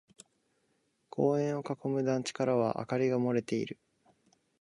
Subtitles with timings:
[1.11, 3.79] 公園を囲む団地からは明かりが漏れている。